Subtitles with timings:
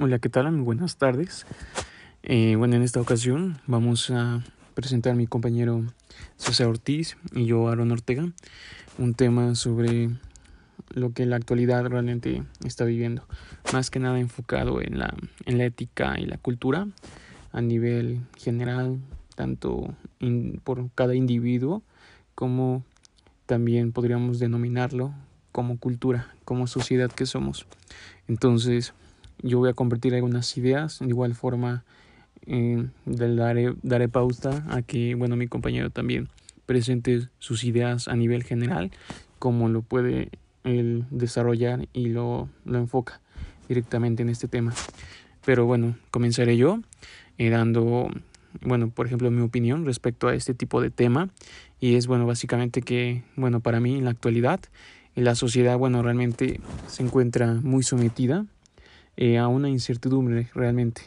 [0.00, 0.50] Hola, ¿qué tal?
[0.62, 1.44] Buenas tardes.
[2.22, 5.84] Eh, bueno, en esta ocasión vamos a presentar a mi compañero
[6.36, 8.26] César Ortiz y yo, Aaron Ortega,
[8.98, 10.08] un tema sobre
[10.94, 13.26] lo que la actualidad realmente está viviendo.
[13.74, 15.14] Más que nada enfocado en la,
[15.44, 16.88] en la ética y la cultura
[17.52, 18.98] a nivel general,
[19.36, 19.94] tanto
[20.64, 21.82] por cada individuo
[22.34, 22.82] como
[23.44, 25.12] también podríamos denominarlo
[25.52, 27.66] como cultura, como sociedad que somos.
[28.26, 28.94] Entonces,
[29.42, 31.84] yo voy a compartir algunas ideas, de igual forma
[32.46, 36.28] eh, daré, daré pausa a que bueno mi compañero también
[36.66, 38.90] presente sus ideas a nivel general,
[39.38, 40.30] cómo lo puede
[40.64, 43.20] él desarrollar y lo, lo enfoca
[43.68, 44.72] directamente en este tema.
[45.44, 46.80] Pero bueno, comenzaré yo
[47.38, 48.08] eh, dando,
[48.60, 51.30] bueno, por ejemplo, mi opinión respecto a este tipo de tema.
[51.80, 54.60] Y es, bueno, básicamente que, bueno, para mí en la actualidad,
[55.14, 58.46] la sociedad, bueno, realmente se encuentra muy sometida
[59.16, 61.02] eh, a una incertidumbre realmente.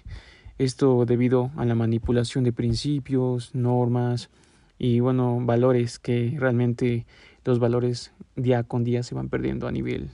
[0.58, 4.30] Esto debido a la manipulación de principios, normas
[4.78, 7.06] y bueno, valores que realmente
[7.44, 10.10] los valores día con día se van perdiendo a nivel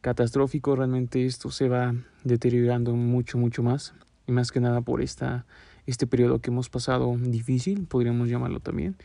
[0.00, 0.76] catastrófico.
[0.76, 3.94] Realmente esto se va deteriorando mucho, mucho más.
[4.26, 5.46] Y más que nada por esta,
[5.86, 8.96] este periodo que hemos pasado difícil, podríamos llamarlo también.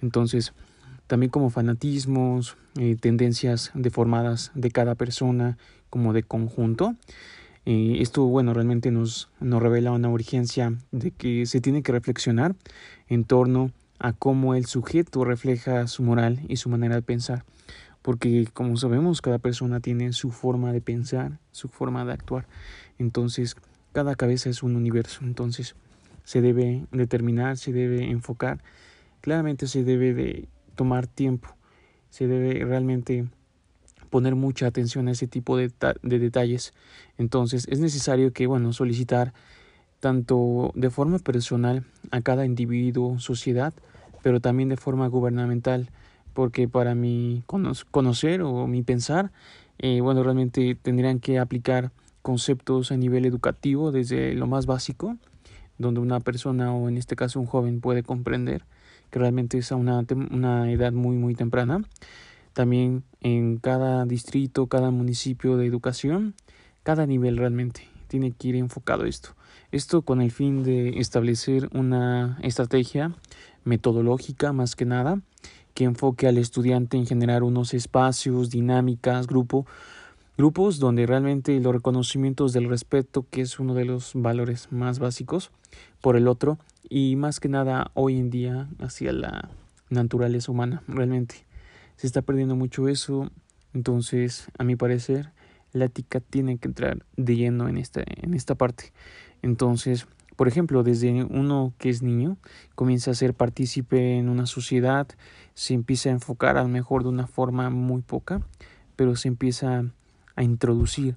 [0.00, 0.52] Entonces,
[1.06, 6.94] también como fanatismos, eh, tendencias deformadas de cada persona como de conjunto,
[7.70, 12.54] esto, bueno, realmente nos, nos revela una urgencia de que se tiene que reflexionar
[13.08, 17.44] en torno a cómo el sujeto refleja su moral y su manera de pensar.
[18.02, 22.46] Porque, como sabemos, cada persona tiene su forma de pensar, su forma de actuar.
[22.98, 23.56] Entonces,
[23.92, 25.20] cada cabeza es un universo.
[25.22, 25.76] Entonces,
[26.24, 28.62] se debe determinar, se debe enfocar.
[29.20, 31.54] Claramente se debe de tomar tiempo.
[32.08, 33.28] Se debe realmente
[34.10, 35.72] poner mucha atención a ese tipo de,
[36.02, 36.72] de detalles.
[37.16, 39.32] Entonces es necesario que, bueno, solicitar
[40.00, 43.72] tanto de forma personal a cada individuo, sociedad,
[44.22, 45.90] pero también de forma gubernamental,
[46.34, 49.30] porque para mi conocer o mi pensar,
[49.78, 55.16] eh, bueno, realmente tendrían que aplicar conceptos a nivel educativo desde lo más básico,
[55.78, 58.64] donde una persona o en este caso un joven puede comprender
[59.10, 61.82] que realmente es a una, una edad muy muy temprana
[62.52, 66.34] también en cada distrito, cada municipio de educación,
[66.82, 69.30] cada nivel realmente tiene que ir enfocado esto.
[69.72, 73.14] Esto con el fin de establecer una estrategia
[73.64, 75.20] metodológica más que nada
[75.74, 79.66] que enfoque al estudiante en generar unos espacios, dinámicas, grupo,
[80.36, 85.50] grupos donde realmente los reconocimientos del respeto, que es uno de los valores más básicos,
[86.00, 89.48] por el otro y más que nada hoy en día hacia la
[89.88, 91.44] naturaleza humana realmente
[92.00, 93.30] se está perdiendo mucho eso.
[93.74, 95.32] Entonces, a mi parecer,
[95.74, 98.94] la ética tiene que entrar de lleno en esta, en esta parte.
[99.42, 102.38] Entonces, por ejemplo, desde uno que es niño,
[102.74, 105.08] comienza a ser partícipe en una sociedad,
[105.52, 108.40] se empieza a enfocar a lo mejor de una forma muy poca,
[108.96, 109.84] pero se empieza
[110.36, 111.16] a introducir,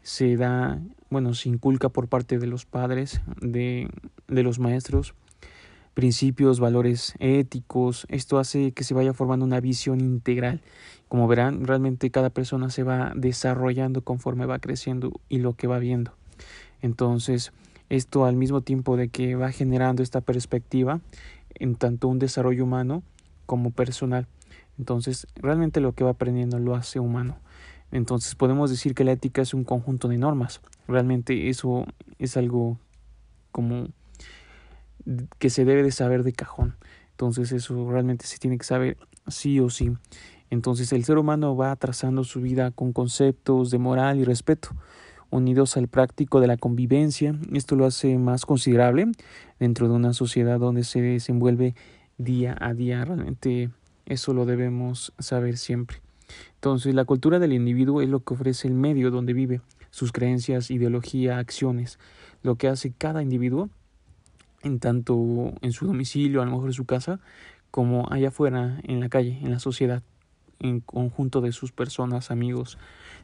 [0.00, 0.80] se da,
[1.10, 3.90] bueno, se inculca por parte de los padres, de,
[4.28, 5.14] de los maestros,
[5.94, 8.06] principios, valores éticos.
[8.10, 10.60] Esto hace que se vaya formando una visión integral.
[11.08, 15.78] Como verán, realmente cada persona se va desarrollando conforme va creciendo y lo que va
[15.78, 16.12] viendo.
[16.82, 17.52] Entonces,
[17.88, 21.00] esto al mismo tiempo de que va generando esta perspectiva
[21.54, 23.02] en tanto un desarrollo humano
[23.46, 24.26] como personal.
[24.78, 27.38] Entonces, realmente lo que va aprendiendo lo hace humano.
[27.92, 30.60] Entonces, podemos decir que la ética es un conjunto de normas.
[30.88, 31.86] Realmente eso
[32.18, 32.78] es algo
[33.52, 33.88] como
[35.38, 36.76] que se debe de saber de cajón.
[37.10, 38.96] Entonces eso realmente se tiene que saber
[39.28, 39.92] sí o sí.
[40.50, 44.70] Entonces el ser humano va trazando su vida con conceptos de moral y respeto,
[45.30, 47.34] unidos al práctico de la convivencia.
[47.52, 49.10] Esto lo hace más considerable
[49.58, 51.74] dentro de una sociedad donde se desenvuelve
[52.18, 53.04] día a día.
[53.04, 53.70] Realmente
[54.06, 55.98] eso lo debemos saber siempre.
[56.54, 60.70] Entonces la cultura del individuo es lo que ofrece el medio donde vive, sus creencias,
[60.70, 61.98] ideología, acciones,
[62.42, 63.70] lo que hace cada individuo
[64.64, 67.20] en tanto en su domicilio, a lo mejor en su casa,
[67.70, 70.02] como allá afuera, en la calle, en la sociedad,
[70.58, 72.78] en conjunto de sus personas, amigos,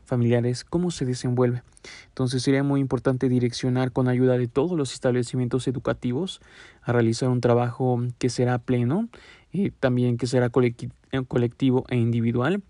[0.04, 1.62] familiares, cómo se desenvuelve.
[2.08, 6.40] Entonces sería muy importante direccionar con ayuda de todos los establecimientos educativos
[6.82, 9.08] a realizar un trabajo que será pleno,
[9.52, 12.62] y también que será colectivo e individual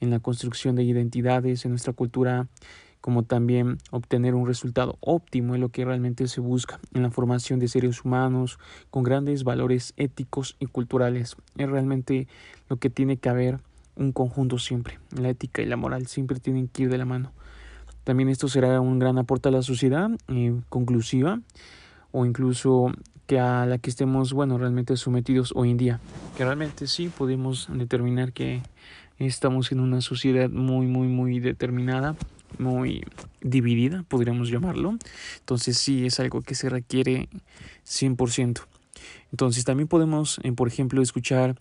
[0.00, 2.46] en la construcción de identidades en nuestra cultura
[3.08, 7.58] como también obtener un resultado óptimo en lo que realmente se busca en la formación
[7.58, 8.58] de seres humanos
[8.90, 11.34] con grandes valores éticos y culturales.
[11.56, 12.28] Es realmente
[12.68, 13.60] lo que tiene que haber
[13.96, 14.98] un conjunto siempre.
[15.18, 17.32] La ética y la moral siempre tienen que ir de la mano.
[18.04, 21.40] También esto será un gran aporte a la sociedad, eh, conclusiva,
[22.12, 22.92] o incluso
[23.26, 26.00] que a la que estemos, bueno, realmente sometidos hoy en día.
[26.36, 28.60] Que realmente sí podemos determinar que
[29.18, 32.14] estamos en una sociedad muy, muy, muy determinada,
[32.58, 33.04] muy
[33.40, 34.96] dividida, podríamos llamarlo.
[35.40, 37.28] Entonces sí es algo que se requiere
[37.84, 38.62] 100%.
[39.32, 41.56] Entonces también podemos, eh, por ejemplo, escuchar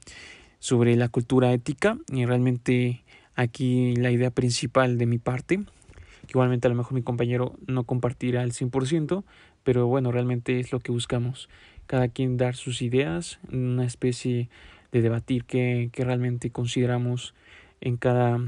[0.59, 3.03] sobre la cultura ética y realmente
[3.35, 7.83] aquí la idea principal de mi parte, que igualmente a lo mejor mi compañero no
[7.83, 9.23] compartirá al 100%,
[9.63, 11.49] pero bueno, realmente es lo que buscamos.
[11.85, 14.49] Cada quien dar sus ideas, una especie
[14.91, 17.33] de debatir que, que realmente consideramos
[17.81, 18.39] en cada,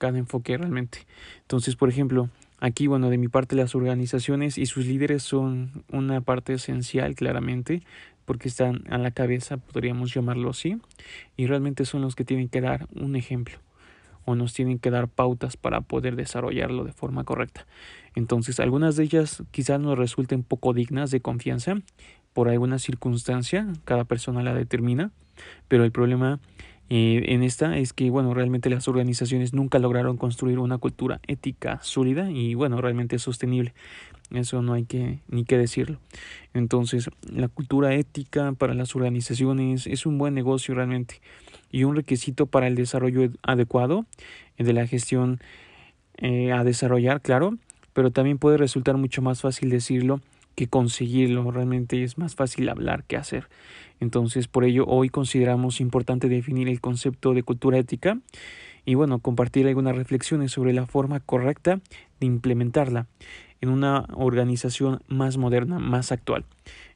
[0.00, 1.06] cada enfoque realmente.
[1.42, 6.22] Entonces, por ejemplo, aquí, bueno, de mi parte las organizaciones y sus líderes son una
[6.22, 7.82] parte esencial claramente
[8.24, 10.78] porque están a la cabeza, podríamos llamarlo así,
[11.36, 13.58] y realmente son los que tienen que dar un ejemplo
[14.24, 17.66] o nos tienen que dar pautas para poder desarrollarlo de forma correcta.
[18.14, 21.76] Entonces, algunas de ellas quizás nos resulten poco dignas de confianza
[22.32, 25.10] por alguna circunstancia, cada persona la determina,
[25.68, 26.38] pero el problema
[26.92, 31.78] eh, en esta es que, bueno, realmente las organizaciones nunca lograron construir una cultura ética
[31.82, 33.72] sólida y, bueno, realmente sostenible.
[34.32, 36.00] Eso no hay que ni que decirlo.
[36.52, 41.20] Entonces, la cultura ética para las organizaciones es un buen negocio realmente
[41.70, 44.04] y un requisito para el desarrollo adecuado
[44.58, 45.40] de la gestión
[46.18, 47.56] eh, a desarrollar, claro,
[47.92, 50.20] pero también puede resultar mucho más fácil decirlo
[50.54, 51.50] que conseguirlo.
[51.50, 53.48] Realmente es más fácil hablar que hacer.
[54.00, 58.18] Entonces, por ello, hoy consideramos importante definir el concepto de cultura ética
[58.84, 61.80] y, bueno, compartir algunas reflexiones sobre la forma correcta
[62.18, 63.06] de implementarla
[63.60, 66.44] en una organización más moderna, más actual.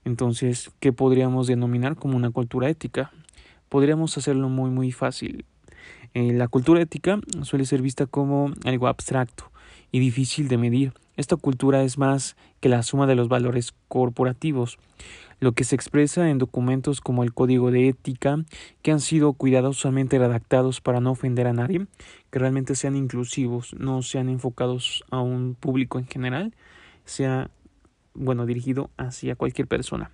[0.05, 3.12] Entonces, ¿qué podríamos denominar como una cultura ética?
[3.69, 5.45] Podríamos hacerlo muy, muy fácil.
[6.15, 9.51] Eh, la cultura ética suele ser vista como algo abstracto
[9.91, 14.78] y difícil de medir esta cultura es más que la suma de los valores corporativos,
[15.40, 18.44] lo que se expresa en documentos como el Código de Ética,
[18.82, 21.87] que han sido cuidadosamente redactados para no ofender a nadie,
[22.31, 26.55] que realmente sean inclusivos, no sean enfocados a un público en general,
[27.05, 27.50] sea
[28.14, 30.10] bueno dirigido hacia cualquier persona.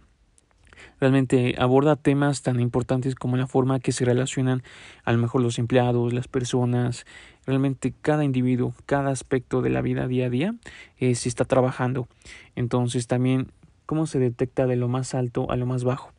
[1.01, 4.63] Realmente aborda temas tan importantes como la forma que se relacionan
[5.05, 7.07] a lo mejor los empleados, las personas,
[7.47, 10.55] realmente cada individuo, cada aspecto de la vida día a día
[10.99, 12.09] eh, se está trabajando.
[12.57, 13.51] Entonces también
[13.87, 16.13] cómo se detecta de lo más alto a lo más bajo.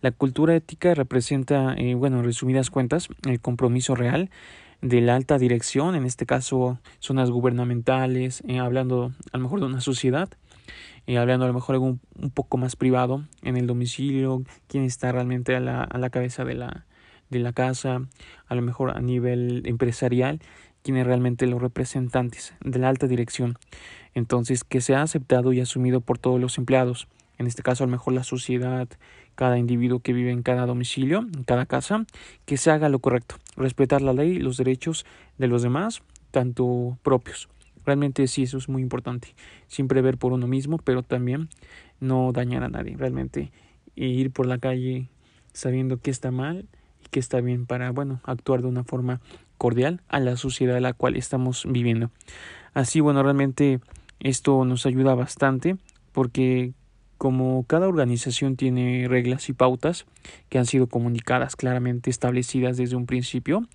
[0.00, 4.30] La cultura ética representa, eh, bueno, en resumidas cuentas, el compromiso real
[4.80, 9.66] de la alta dirección, en este caso zonas gubernamentales, eh, hablando a lo mejor de
[9.66, 10.28] una sociedad,
[11.16, 15.56] hablando a lo mejor algo un, poco más privado, en el domicilio, quién está realmente
[15.56, 16.86] a la, a la cabeza de la,
[17.30, 18.02] de la casa,
[18.46, 20.40] a lo mejor a nivel empresarial,
[20.82, 23.58] quienes realmente los representantes de la alta dirección.
[24.14, 27.90] Entonces, que sea aceptado y asumido por todos los empleados, en este caso a lo
[27.92, 28.88] mejor la sociedad,
[29.34, 32.04] cada individuo que vive en cada domicilio, en cada casa,
[32.44, 35.06] que se haga lo correcto, respetar la ley, los derechos
[35.38, 37.48] de los demás, tanto propios.
[37.88, 39.34] Realmente sí, eso es muy importante.
[39.66, 41.48] Siempre ver por uno mismo, pero también
[42.00, 42.98] no dañar a nadie.
[42.98, 43.50] Realmente
[43.96, 45.08] ir por la calle
[45.54, 46.66] sabiendo que está mal
[47.10, 49.22] que está bien para, bueno, actuar de una forma
[49.56, 52.10] cordial a la sociedad en la cual estamos viviendo.
[52.74, 53.80] Así, bueno, realmente
[54.20, 55.78] esto nos ayuda bastante
[56.12, 56.74] porque
[57.16, 60.04] como cada organización tiene reglas y pautas
[60.50, 63.66] que han sido comunicadas claramente establecidas desde un principio,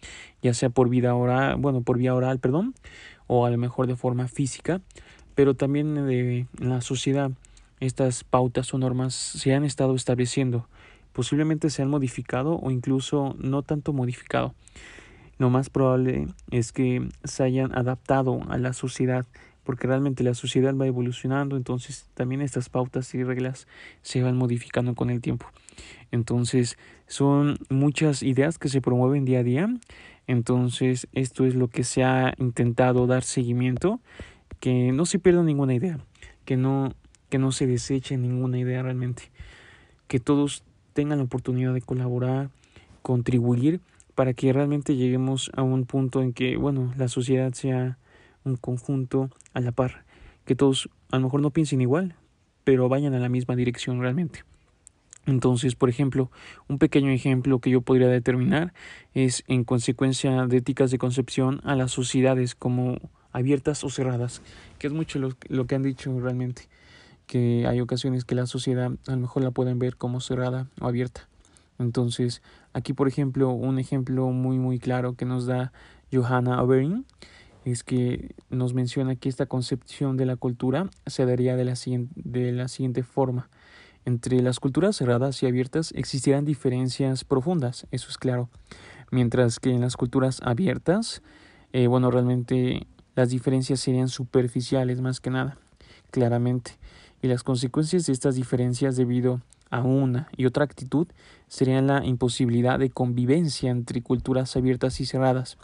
[0.42, 2.74] ya sea por vida oral, bueno, por vía oral, perdón,
[3.34, 4.82] o a lo mejor de forma física,
[5.34, 7.32] pero también de la sociedad
[7.80, 10.68] estas pautas o normas se han estado estableciendo
[11.14, 14.54] posiblemente se han modificado o incluso no tanto modificado.
[15.38, 19.26] Lo más probable es que se hayan adaptado a la sociedad
[19.64, 23.66] porque realmente la sociedad va evolucionando, entonces también estas pautas y reglas
[24.02, 25.46] se van modificando con el tiempo.
[26.12, 29.70] Entonces son muchas ideas que se promueven día a día,
[30.28, 34.00] entonces esto es lo que se ha intentado dar seguimiento,
[34.60, 36.00] que no se pierda ninguna idea,
[36.46, 36.94] que no,
[37.30, 39.32] que no se deseche ninguna idea realmente,
[40.08, 40.64] que todos
[40.94, 42.50] tengan la oportunidad de colaborar,
[43.02, 43.82] contribuir
[44.16, 47.98] para que realmente lleguemos a un punto en que, bueno, la sociedad sea
[48.46, 50.06] un conjunto a la par,
[50.46, 52.16] que todos a lo mejor no piensen igual,
[52.64, 54.44] pero vayan a la misma dirección realmente.
[55.26, 56.30] Entonces, por ejemplo,
[56.68, 58.74] un pequeño ejemplo que yo podría determinar
[59.14, 62.98] es en consecuencia de éticas de concepción a las sociedades como
[63.32, 64.42] abiertas o cerradas,
[64.80, 66.68] que es mucho lo, lo que han dicho realmente
[67.28, 70.88] que hay ocasiones que la sociedad a lo mejor la pueden ver como cerrada o
[70.88, 71.28] abierta.
[71.80, 72.42] Entonces,
[72.74, 75.72] aquí por ejemplo, un ejemplo muy muy claro que nos da
[76.12, 77.06] Johanna Oberin
[77.66, 81.74] es que nos menciona que esta concepción de la cultura se daría de la,
[82.16, 83.50] de la siguiente forma.
[84.06, 88.50] Entre las culturas cerradas y abiertas existirán diferencias profundas, eso es claro,
[89.12, 91.22] mientras que en las culturas abiertas,
[91.72, 95.58] eh, bueno, realmente las diferencias serían superficiales más que nada,
[96.12, 96.72] claramente,
[97.22, 101.08] y las consecuencias de estas diferencias debido a una y otra actitud
[101.48, 105.58] serían la imposibilidad de convivencia entre culturas abiertas y cerradas.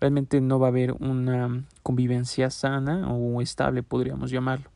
[0.00, 4.70] Realmente no va a haber una convivencia sana o estable, podríamos llamarlo.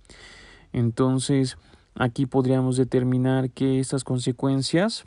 [0.73, 1.57] Entonces,
[1.99, 5.05] aquí podríamos determinar que estas consecuencias,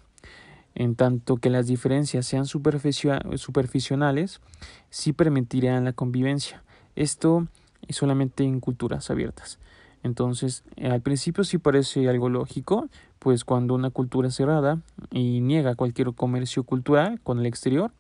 [0.76, 4.42] en tanto que las diferencias sean superficiales,
[4.90, 6.64] sí permitirían la convivencia.
[6.96, 7.48] Esto
[7.88, 9.60] es solamente en culturas abiertas.
[10.04, 12.88] Entonces, al principio sí parece algo lógico,
[13.20, 14.80] pues cuando una cultura es cerrada
[15.12, 17.92] y niega cualquier comercio cultural con el exterior,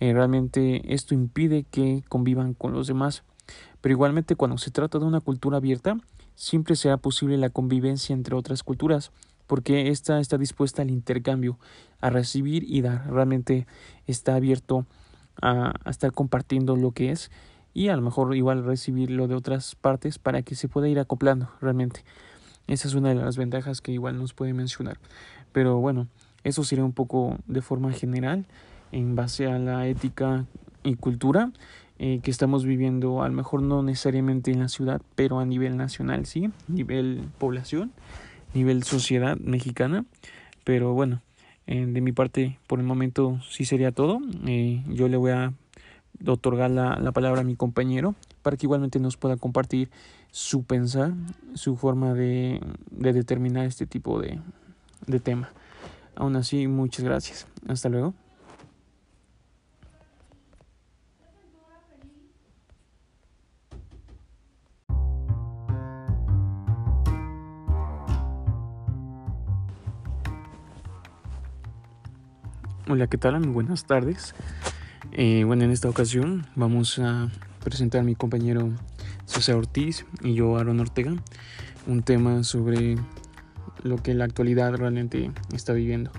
[0.00, 3.22] eh, realmente esto impide que convivan con los demás.
[3.80, 5.96] Pero igualmente cuando se trata de una cultura abierta,
[6.40, 9.12] siempre será posible la convivencia entre otras culturas,
[9.46, 11.58] porque ésta está dispuesta al intercambio,
[12.00, 13.12] a recibir y dar.
[13.12, 13.66] Realmente
[14.06, 14.86] está abierto
[15.42, 17.30] a, a estar compartiendo lo que es
[17.74, 21.50] y a lo mejor igual recibirlo de otras partes para que se pueda ir acoplando
[21.60, 22.04] realmente.
[22.68, 24.98] Esa es una de las ventajas que igual nos puede mencionar.
[25.52, 26.08] Pero bueno,
[26.42, 28.46] eso sería un poco de forma general
[28.92, 30.46] en base a la ética
[30.84, 31.52] y cultura
[32.02, 35.76] eh, que estamos viviendo, a lo mejor no necesariamente en la ciudad, pero a nivel
[35.76, 37.92] nacional, sí, nivel población,
[38.54, 40.06] nivel sociedad mexicana.
[40.64, 41.20] Pero bueno,
[41.66, 44.18] eh, de mi parte, por el momento sí sería todo.
[44.46, 45.52] Eh, yo le voy a
[46.26, 49.90] otorgar la, la, palabra a mi compañero para que igualmente nos pueda compartir
[50.30, 51.12] su pensar,
[51.52, 54.40] su forma de, de determinar este tipo de,
[55.06, 55.50] de tema.
[56.16, 57.46] Aún así, muchas gracias.
[57.68, 58.14] Hasta luego.
[72.92, 73.38] Hola, ¿qué tal?
[73.38, 74.34] Muy buenas tardes.
[75.12, 77.28] Eh, bueno, en esta ocasión vamos a
[77.62, 78.68] presentar a mi compañero
[79.32, 81.14] José Ortiz y yo, Aaron Ortega,
[81.86, 82.96] un tema sobre
[83.84, 86.10] lo que la actualidad realmente está viviendo,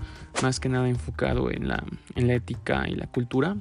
[0.42, 1.84] más que nada enfocado en la,
[2.16, 3.58] en la ética y la cultura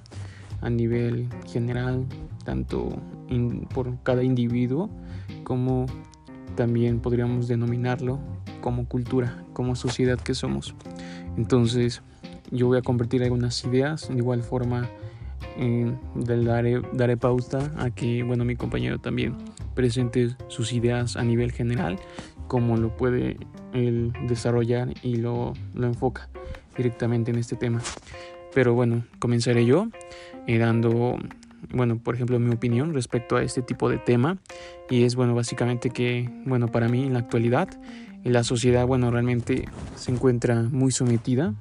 [0.60, 2.06] a nivel general,
[2.44, 2.96] tanto
[3.74, 4.88] por cada individuo
[5.42, 5.86] como
[6.54, 8.20] también podríamos denominarlo
[8.60, 10.76] como cultura, como sociedad que somos.
[11.36, 12.02] Entonces,
[12.50, 14.88] yo voy a compartir algunas ideas, de igual forma
[15.56, 17.18] eh, daré, daré
[17.76, 19.36] a que bueno mi compañero también
[19.74, 21.98] presente sus ideas a nivel general
[22.46, 23.36] cómo lo puede
[23.72, 26.28] él desarrollar y lo, lo enfoca
[26.76, 27.80] directamente en este tema.
[28.54, 29.88] Pero bueno comenzaré yo
[30.46, 31.16] eh, dando
[31.72, 34.38] bueno por ejemplo mi opinión respecto a este tipo de tema.
[34.88, 37.68] Y es bueno básicamente que bueno para mí en la actualidad
[38.24, 41.54] la sociedad bueno realmente se encuentra muy sometida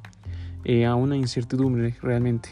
[0.64, 2.50] eh, a una incertidumbre realmente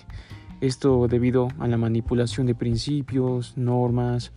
[0.61, 4.31] esto debido a la manipulación de principios, normas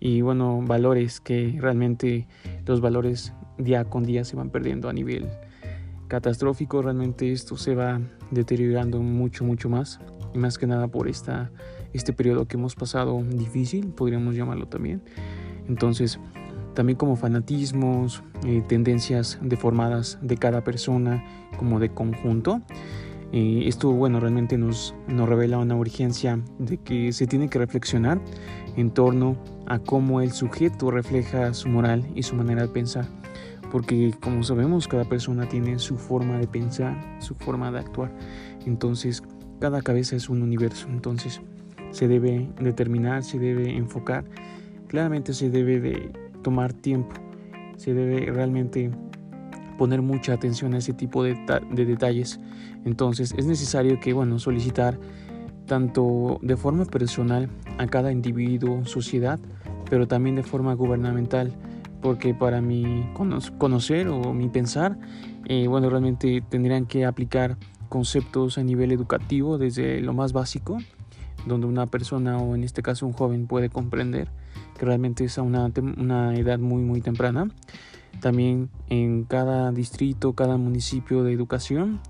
[0.00, 2.26] y bueno, valores que realmente
[2.64, 5.28] los valores día con día se van perdiendo a nivel
[6.08, 6.82] catastrófico.
[6.82, 10.00] Realmente esto se va deteriorando mucho, mucho más.
[10.34, 11.50] Y más que nada por esta,
[11.92, 15.02] este periodo que hemos pasado difícil, podríamos llamarlo también.
[15.68, 16.20] Entonces,
[16.74, 21.24] también como fanatismos, eh, tendencias deformadas de cada persona
[21.58, 22.60] como de conjunto
[23.32, 28.20] esto, bueno, realmente nos, nos revela una urgencia de que se tiene que reflexionar
[28.76, 33.06] en torno a cómo el sujeto refleja su moral y su manera de pensar.
[33.70, 38.12] Porque como sabemos, cada persona tiene su forma de pensar, su forma de actuar.
[38.64, 39.22] Entonces,
[39.60, 40.86] cada cabeza es un universo.
[40.88, 41.40] Entonces,
[41.90, 44.24] se debe determinar, se debe enfocar.
[44.86, 47.14] Claramente se debe de tomar tiempo.
[47.76, 48.90] Se debe realmente
[49.76, 51.36] poner mucha atención a ese tipo de,
[51.70, 52.40] detalles.
[52.84, 54.98] Entonces es necesario que, bueno, solicitar
[55.66, 59.38] tanto de forma personal a cada individuo, sociedad,
[59.90, 61.52] pero también de forma gubernamental,
[62.00, 63.08] porque para mi
[63.58, 64.96] conocer o mi pensar,
[65.46, 67.56] eh, bueno, realmente tendrían que aplicar
[67.88, 70.78] conceptos a nivel educativo desde lo más básico,
[71.46, 74.28] donde una persona o en este caso un joven puede comprender
[74.78, 77.48] que realmente es a una, una edad muy muy temprana
[78.20, 82.00] también en cada distrito, cada municipio de educación,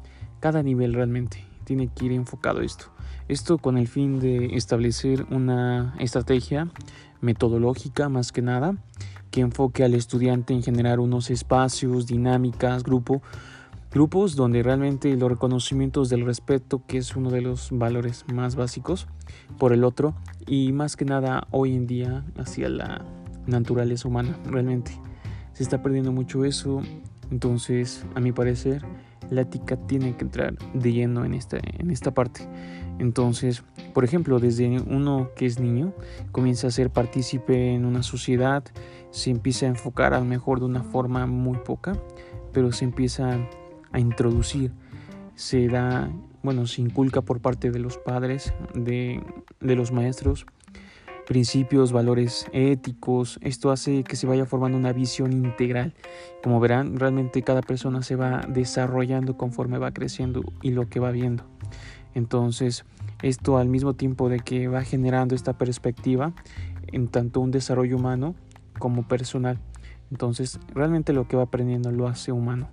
[0.40, 2.86] cada nivel realmente tiene que ir enfocado esto.
[3.28, 6.70] Esto con el fin de establecer una estrategia
[7.20, 8.76] metodológica más que nada
[9.30, 13.20] que enfoque al estudiante en generar unos espacios, dinámicas, grupo
[13.96, 19.06] grupos donde realmente los reconocimientos del respeto, que es uno de los valores más básicos,
[19.58, 20.14] por el otro,
[20.46, 23.04] y más que nada hoy en día hacia la
[23.46, 25.00] naturaleza humana, realmente.
[25.56, 26.82] Se está perdiendo mucho eso,
[27.30, 28.82] entonces, a mi parecer,
[29.30, 32.46] la ética tiene que entrar de lleno en esta, en esta parte.
[32.98, 35.94] Entonces, por ejemplo, desde uno que es niño,
[36.30, 38.64] comienza a ser partícipe en una sociedad,
[39.10, 41.96] se empieza a enfocar a lo mejor de una forma muy poca,
[42.52, 43.38] pero se empieza
[43.92, 44.72] a introducir,
[45.36, 46.10] se da,
[46.42, 49.22] bueno, se inculca por parte de los padres, de,
[49.60, 50.44] de los maestros,
[51.26, 53.38] principios, valores éticos.
[53.42, 55.92] Esto hace que se vaya formando una visión integral.
[56.42, 61.10] Como verán, realmente cada persona se va desarrollando conforme va creciendo y lo que va
[61.10, 61.44] viendo.
[62.14, 62.84] Entonces,
[63.22, 66.32] esto al mismo tiempo de que va generando esta perspectiva
[66.86, 68.34] en tanto un desarrollo humano
[68.78, 69.58] como personal.
[70.10, 72.68] Entonces, realmente lo que va aprendiendo lo hace humano.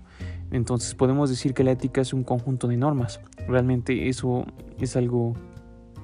[0.52, 3.20] Entonces, podemos decir que la ética es un conjunto de normas.
[3.48, 4.46] Realmente eso
[4.80, 5.34] es algo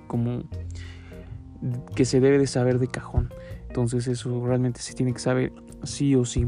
[0.08, 0.44] como
[1.96, 3.34] que se debe de saber de cajón.
[3.68, 6.48] Entonces eso realmente se tiene que saber sí o sí.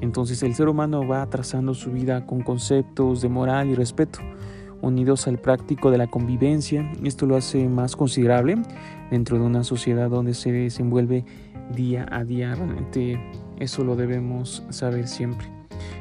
[0.00, 4.20] Entonces el ser humano va trazando su vida con conceptos de moral y respeto,
[4.80, 6.90] unidos al práctico de la convivencia.
[7.02, 8.56] Esto lo hace más considerable
[9.10, 11.24] dentro de una sociedad donde se desenvuelve
[11.74, 12.54] día a día.
[12.54, 13.20] Realmente
[13.58, 15.46] eso lo debemos saber siempre.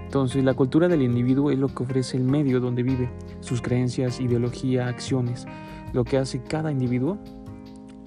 [0.06, 4.22] Entonces la cultura del individuo es lo que ofrece el medio donde vive, sus creencias,
[4.22, 5.46] ideología, acciones,
[5.92, 7.18] lo que hace cada individuo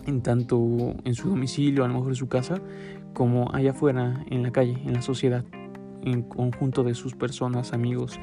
[0.07, 2.61] en tanto en su domicilio, a lo mejor en su casa,
[3.13, 5.45] como allá afuera, en la calle, en la sociedad,
[6.03, 8.19] en conjunto de sus personas, amigos,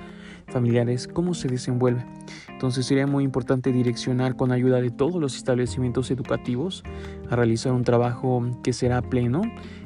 [0.48, 2.06] familiares, cómo se desenvuelve.
[2.50, 6.84] Entonces sería muy importante direccionar con ayuda de todos los establecimientos educativos
[7.30, 9.42] a realizar un trabajo que será pleno,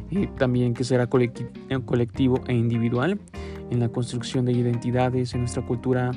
[0.09, 3.19] y también que será colectivo e individual
[3.69, 6.11] en la construcción de identidades en nuestra cultura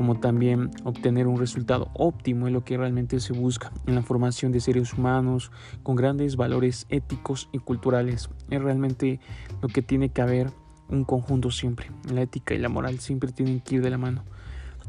[0.00, 4.50] como también obtener un resultado óptimo en lo que realmente se busca en la formación
[4.50, 5.52] de seres humanos
[5.82, 8.30] con grandes valores éticos y culturales.
[8.48, 9.20] Es realmente
[9.60, 10.52] lo que tiene que haber
[10.88, 11.90] un conjunto siempre.
[12.10, 14.24] La ética y la moral siempre tienen que ir de la mano.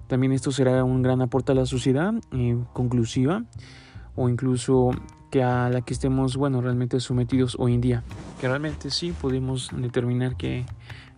[0.07, 3.43] También esto será un gran aporte a la sociedad eh, conclusiva
[4.15, 4.91] o incluso
[5.29, 8.03] que a la que estemos, bueno, realmente sometidos hoy en día.
[8.39, 10.65] Que realmente sí podemos determinar que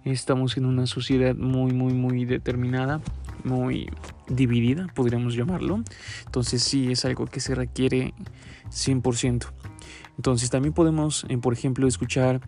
[0.04, 3.00] estamos en una sociedad muy, muy, muy determinada
[3.44, 3.90] muy
[4.28, 5.84] dividida, podríamos llamarlo.
[6.26, 8.14] Entonces sí es algo que se requiere
[8.70, 9.48] 100%.
[10.18, 12.42] Entonces también podemos, eh, por ejemplo, escuchar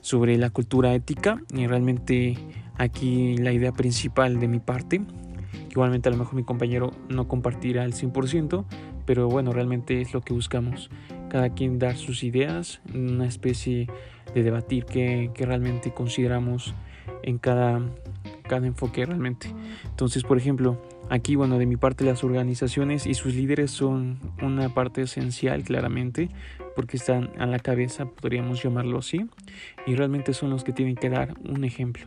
[0.00, 2.38] sobre la cultura ética y realmente
[2.76, 7.28] aquí la idea principal de mi parte, que igualmente a lo mejor mi compañero no
[7.28, 8.64] compartirá al 100%,
[9.04, 10.90] pero bueno, realmente es lo que buscamos.
[11.28, 13.88] Cada quien dar sus ideas, una especie
[14.34, 16.74] de debatir que, que realmente consideramos
[17.22, 17.80] en cada
[18.48, 19.54] cada enfoque realmente.
[19.84, 24.74] Entonces, por ejemplo, aquí, bueno, de mi parte las organizaciones y sus líderes son una
[24.74, 26.30] parte esencial claramente,
[26.74, 29.26] porque están a la cabeza, podríamos llamarlo así,
[29.86, 32.06] y realmente son los que tienen que dar un ejemplo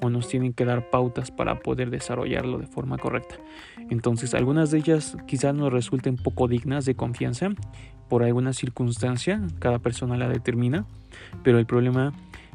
[0.00, 3.36] o nos tienen que dar pautas para poder desarrollarlo de forma correcta.
[3.90, 7.50] Entonces, algunas de ellas quizás nos resulten poco dignas de confianza
[8.08, 10.84] por alguna circunstancia, cada persona la determina,
[11.42, 12.12] pero el problema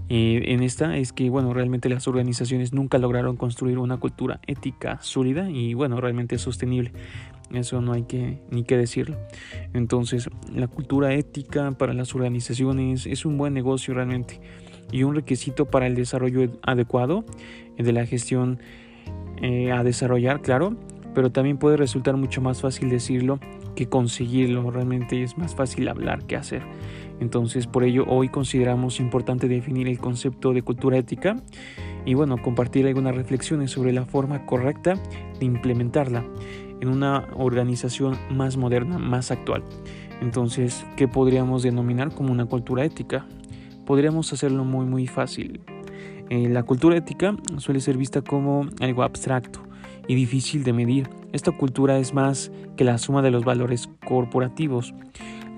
[0.09, 4.97] eh, en esta es que, bueno, realmente las organizaciones nunca lograron construir una cultura ética
[5.01, 6.91] sólida y, bueno, realmente sostenible.
[7.53, 9.17] Eso no hay que ni que decirlo.
[9.73, 14.39] Entonces, la cultura ética para las organizaciones es un buen negocio realmente
[14.91, 17.23] y un requisito para el desarrollo adecuado
[17.77, 18.59] de la gestión
[19.41, 20.75] eh, a desarrollar, claro,
[21.13, 23.39] pero también puede resultar mucho más fácil decirlo
[23.75, 24.69] que conseguirlo.
[24.71, 26.61] Realmente es más fácil hablar que hacer.
[27.19, 31.35] Entonces, por ello, hoy consideramos importante definir el concepto de cultura ética
[32.05, 34.95] y, bueno, compartir algunas reflexiones sobre la forma correcta
[35.39, 36.25] de implementarla
[36.81, 39.63] en una organización más moderna, más actual.
[40.21, 43.25] Entonces, ¿qué podríamos denominar como una cultura ética?
[43.85, 45.61] Podríamos hacerlo muy, muy fácil.
[46.29, 49.61] Eh, la cultura ética suele ser vista como algo abstracto
[50.07, 51.09] y difícil de medir.
[51.33, 54.93] Esta cultura es más que la suma de los valores corporativos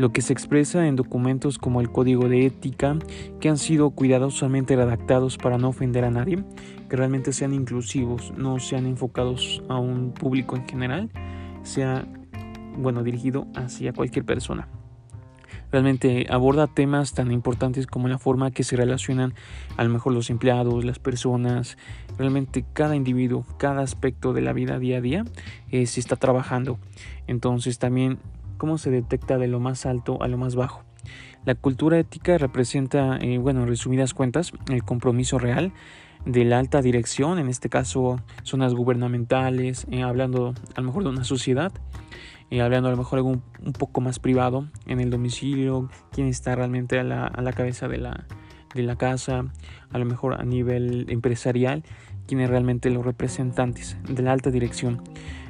[0.01, 2.97] lo que se expresa en documentos como el Código de Ética,
[3.39, 6.43] que han sido cuidadosamente redactados para no ofender a nadie,
[6.89, 11.09] que realmente sean inclusivos, no sean enfocados a un público en general,
[11.61, 12.07] sea
[12.77, 14.67] bueno dirigido hacia cualquier persona.
[15.71, 19.35] Realmente aborda temas tan importantes como la forma que se relacionan
[19.77, 21.77] a lo mejor los empleados, las personas,
[22.17, 25.25] realmente cada individuo, cada aspecto de la vida día a día
[25.69, 26.77] eh, se está trabajando.
[27.27, 28.19] Entonces también
[28.61, 30.83] cómo se detecta de lo más alto a lo más bajo.
[31.45, 35.73] La cultura ética representa, eh, bueno, en resumidas cuentas, el compromiso real
[36.27, 41.09] de la alta dirección, en este caso zonas gubernamentales, eh, hablando a lo mejor de
[41.09, 41.71] una sociedad,
[42.51, 46.53] eh, hablando a lo mejor algo un, poco más privado en el domicilio, quién está
[46.53, 48.27] realmente a la, a la cabeza de la,
[48.75, 49.45] de la casa,
[49.91, 51.83] a lo mejor a nivel empresarial,
[52.27, 55.01] quiénes realmente los representantes de la alta dirección.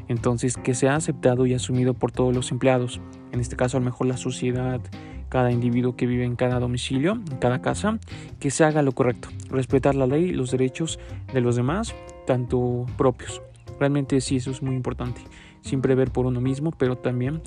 [0.08, 3.86] Entonces, que sea aceptado y asumido por todos los empleados, en este caso a lo
[3.86, 4.82] mejor la sociedad,
[5.30, 8.00] cada individuo que vive en cada domicilio, en cada casa,
[8.40, 11.00] que se haga lo correcto, respetar la ley, los derechos
[11.34, 11.96] de los demás,
[12.28, 13.42] tanto propios.
[13.80, 15.22] Realmente sí, eso es muy importante.
[15.62, 17.42] Siempre ver por uno mismo, pero también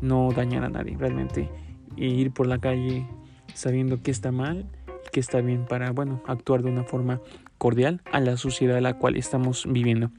[0.00, 0.96] no dañar a nadie.
[0.98, 1.48] Realmente
[1.96, 3.06] ir por la calle
[3.54, 4.66] sabiendo que está mal
[5.06, 7.20] y que está bien para, bueno, actuar de una forma
[7.56, 10.10] cordial a la sociedad en la cual estamos viviendo.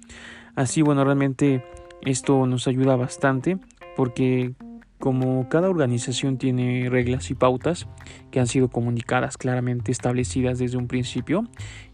[0.55, 1.63] Así, bueno, realmente
[2.03, 3.57] esto nos ayuda bastante
[3.95, 4.53] porque
[4.99, 7.87] como cada organización tiene reglas y pautas
[8.31, 11.43] que han sido comunicadas claramente establecidas desde un principio,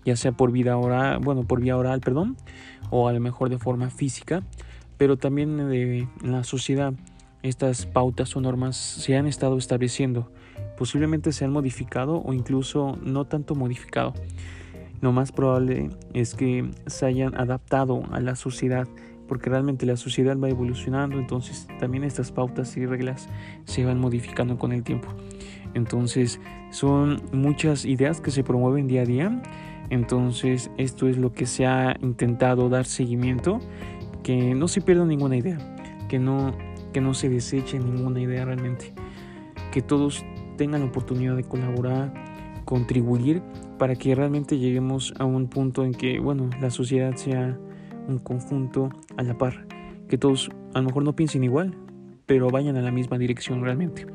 [0.04, 2.36] ya sea por vida oral, bueno, por vía oral, perdón,
[2.90, 4.42] o a lo mejor de forma física,
[4.98, 6.94] pero también de la sociedad
[7.44, 10.32] estas pautas o normas se han estado estableciendo,
[10.78, 14.16] posiblemente se han modificado o incluso no tanto modificado.
[15.02, 18.88] Lo más probable es que se hayan adaptado a la sociedad
[19.28, 23.30] porque realmente la sociedad va evolucionando, entonces también estas pautas y reglas
[23.66, 25.08] se van modificando con el tiempo.
[25.74, 26.40] Entonces
[26.72, 29.42] son muchas ideas que se promueven día a día,
[29.90, 33.60] entonces esto es lo que se ha intentado dar seguimiento,
[34.24, 35.58] que no se pierda ninguna idea,
[36.10, 36.56] que no,
[36.94, 38.94] que no se deseche ninguna idea realmente,
[39.72, 40.26] que todos
[40.58, 42.14] tengan la oportunidad de colaborar,
[42.66, 43.42] contribuir
[43.78, 47.58] para que realmente lleguemos a un punto en que, bueno, la sociedad sea
[48.08, 49.66] un conjunto a la par,
[50.08, 51.76] que todos a lo mejor no piensen igual,
[52.26, 54.06] pero vayan a la misma dirección realmente.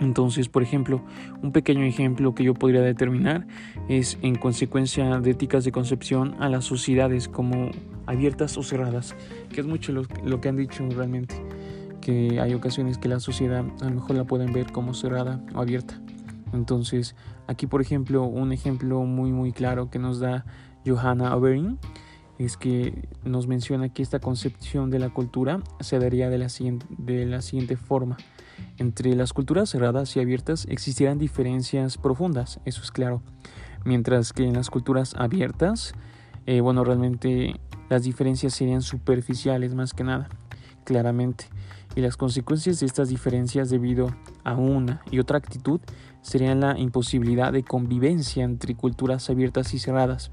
[0.00, 1.02] Entonces, por ejemplo,
[1.42, 3.46] un pequeño ejemplo que yo podría determinar
[3.88, 7.70] es en consecuencia de éticas de concepción a las sociedades como
[8.04, 9.14] abiertas o cerradas,
[9.50, 11.34] que es mucho lo, que han dicho realmente,
[12.00, 15.60] que hay ocasiones que la sociedad a lo mejor la pueden ver como cerrada o
[15.60, 15.98] abierta.
[16.52, 20.44] Entonces, aquí por ejemplo, un ejemplo muy muy claro que nos da
[20.86, 21.78] Johanna Oberin
[22.38, 27.76] es que nos menciona que esta concepción de la cultura se daría de la siguiente,
[27.76, 28.16] forma.
[28.78, 33.22] Entre las culturas cerradas y abiertas existirán diferencias profundas, eso es claro.
[33.84, 35.94] Mientras que en las culturas abiertas,
[36.46, 40.28] eh, bueno, realmente las diferencias serían superficiales más que nada,
[40.84, 41.46] claramente.
[41.94, 45.80] Y las consecuencias de estas diferencias debido a una y otra actitud
[46.20, 50.30] serían la imposibilidad de convivencia entre culturas abiertas y cerradas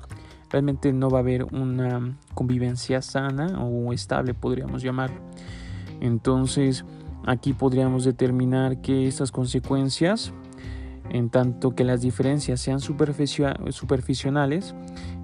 [0.54, 5.18] realmente no va a haber una convivencia sana o estable, podríamos llamarlo.
[6.00, 6.86] Entonces,
[7.26, 10.32] aquí podríamos determinar que estas consecuencias,
[11.10, 14.76] en tanto que las diferencias sean superficiales,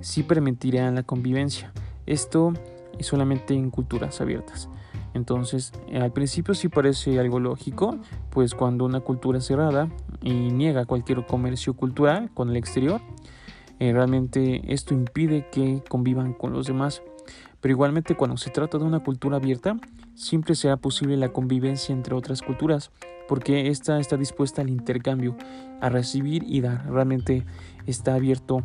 [0.02, 1.72] sí permitirían la convivencia.
[2.08, 2.54] Esto
[2.98, 4.68] es solamente en culturas abiertas.
[5.14, 8.00] Entonces, al principio sí parece algo lógico,
[8.32, 9.90] pues cuando una cultura cerrada
[10.24, 13.00] y niega cualquier comercio cultural con el exterior,
[13.80, 17.02] eh, realmente esto impide que convivan con los demás.
[17.62, 19.78] Pero igualmente cuando se trata de una cultura abierta,
[20.16, 22.92] siempre será posible la convivencia entre otras culturas,
[23.28, 25.36] porque esta está dispuesta al intercambio,
[25.82, 26.90] a recibir y dar.
[26.90, 27.46] Realmente
[27.86, 28.64] está abierto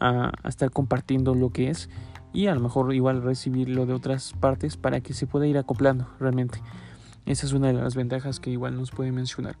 [0.00, 1.88] a, a estar compartiendo lo que es
[2.32, 5.58] y a lo mejor igual recibir lo de otras partes para que se pueda ir
[5.58, 6.60] acoplando realmente.
[7.26, 9.56] Esa es una de las ventajas que igual nos puede mencionar.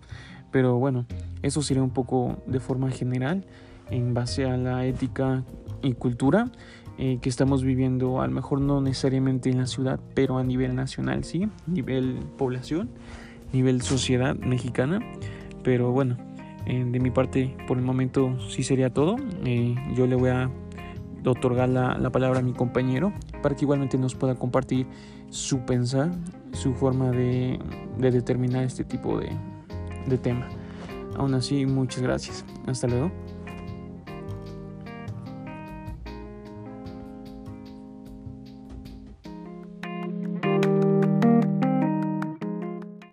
[0.50, 1.04] Pero bueno,
[1.42, 3.44] eso sería un poco de forma general
[3.90, 5.44] en base a la ética
[5.82, 6.50] y cultura
[6.98, 10.74] eh, que estamos viviendo, a lo mejor no necesariamente en la ciudad, pero a nivel
[10.74, 12.90] nacional, sí, nivel población,
[13.52, 14.98] nivel sociedad mexicana.
[15.62, 16.16] Pero bueno,
[16.66, 19.16] eh, de mi parte, por el momento sí sería todo.
[19.44, 20.50] Eh, yo le voy a
[21.24, 24.86] otorgar la, la, palabra a mi compañero para que igualmente nos pueda compartir
[25.30, 26.10] su pensar,
[26.52, 27.58] su forma de,
[27.98, 29.30] de determinar este tipo de,
[30.06, 30.48] de tema.
[31.16, 32.44] Aún así, muchas gracias.
[32.66, 33.12] Hasta luego.